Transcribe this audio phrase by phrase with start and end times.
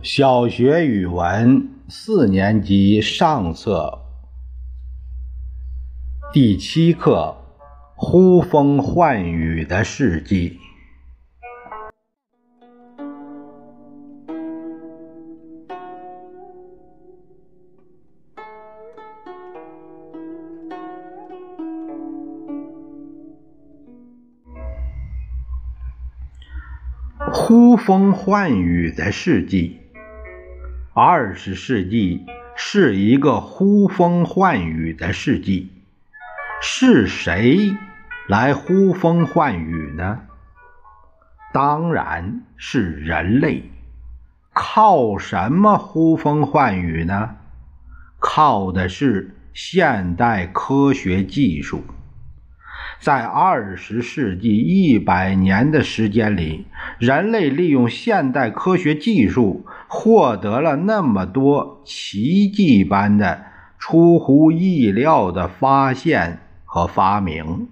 [0.00, 3.98] 小学语文四年级上册
[6.32, 7.36] 第七课
[7.96, 10.50] 《呼风唤雨的事迹》。
[27.32, 29.78] 呼风唤雨的世纪，
[31.00, 32.26] 二十世纪
[32.56, 35.70] 是一个呼风唤雨的世纪。
[36.60, 37.76] 是谁
[38.26, 40.22] 来呼风唤雨呢？
[41.52, 43.70] 当然是人类。
[44.52, 47.36] 靠什么呼风唤雨呢？
[48.18, 51.84] 靠的是现代科学技术。
[52.98, 56.66] 在二十世纪一百年的时间里，
[56.98, 63.44] 人类利用现代科学技术获得了那么多奇迹般的、
[63.78, 67.68] 出乎意料的发现和发明。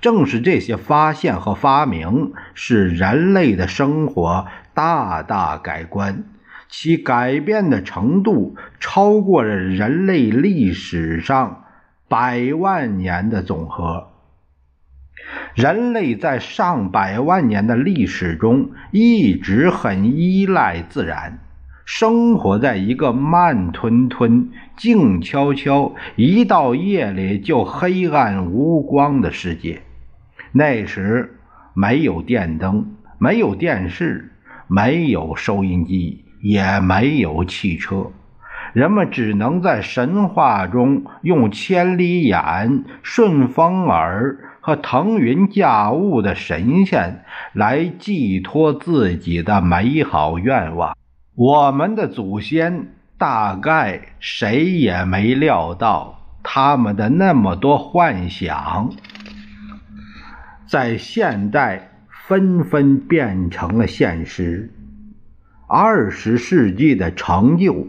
[0.00, 6.24] 正是这些发现和发明，使人类的生活大大改观，
[6.68, 11.64] 其改变的程度超过了人类历史上
[12.08, 14.07] 百万年的总和。
[15.58, 21.40] 人类在上百万年的历史中一直很依赖自然，
[21.84, 29.82] 生活在一个慢吞吞、静悄悄、一到夜里就黑暗无光的世界。
[30.52, 31.40] 那时
[31.74, 34.30] 没有电灯，没有电视，
[34.68, 38.12] 没有收音机，也没有汽车，
[38.74, 44.38] 人们只能在神话中用千里眼、顺风耳。
[44.68, 47.24] 和腾云驾雾的神仙
[47.54, 50.94] 来寄托自己的美好愿望。
[51.34, 58.90] 我们的祖先大概谁也没料到，他们的那么多幻想，
[60.66, 61.92] 在现代
[62.28, 64.70] 纷纷变成了现实。
[65.66, 67.86] 二十世纪的成就，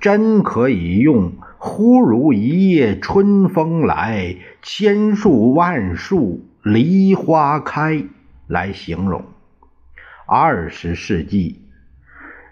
[0.00, 1.34] 真可以用。
[1.64, 8.02] 忽如一夜春风来，千树万树梨花开，
[8.48, 9.24] 来形容。
[10.26, 11.62] 二十世纪，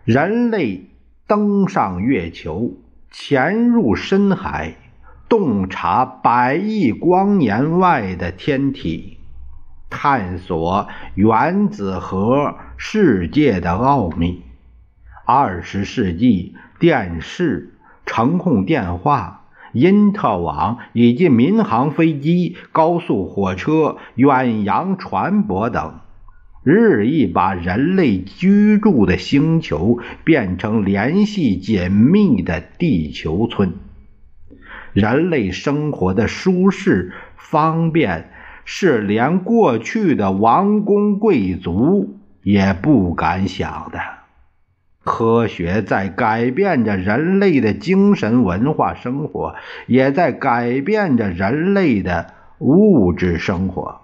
[0.05, 0.91] 人类
[1.27, 2.77] 登上月球，
[3.11, 4.77] 潜入深海，
[5.29, 9.19] 洞察百亿光年外的天体，
[9.91, 14.45] 探索原子核世界的奥秘。
[15.27, 17.75] 二十世纪，电视。
[18.11, 26.01] 程控电话、因特网以及民航飞机、高速火车、远洋船舶等，
[26.65, 33.75] 日益把人类居住的星球变成联系紧密的地球村。
[34.93, 38.29] 人类生活的舒适方便，
[38.65, 44.20] 是连过去的王公贵族也不敢想的。
[45.03, 49.55] 科学在改变着人类的精神文化生活，
[49.87, 54.03] 也在改变着人类的物质生活。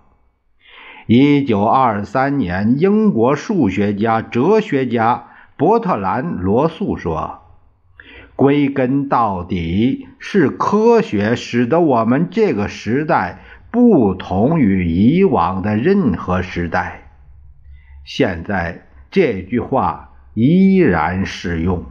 [1.07, 7.41] 一九二三年，英国数学家、哲学家伯特兰·罗素说
[8.35, 13.41] ：“归根到底，是科学使得我们这个时代
[13.71, 17.11] 不同于以往的任何时代。”
[18.03, 20.15] 现在这句话。
[20.37, 21.83] 依然适用。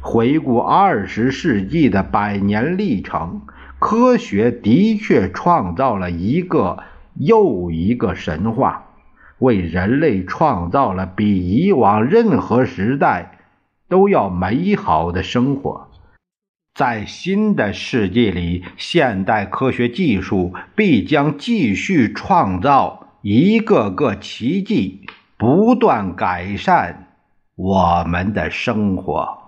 [0.00, 3.42] 回顾二十世纪的百年历程，
[3.80, 6.84] 科学的确创造了一个
[7.14, 8.84] 又一个神话，
[9.38, 13.38] 为人类创造了比以往任何时代
[13.88, 15.88] 都要美好的生活。
[16.74, 25.06] 在新的世纪里，现代科学技术必将继续创造一个个奇迹，
[25.36, 27.08] 不断改善。
[27.54, 29.41] 我们的生活。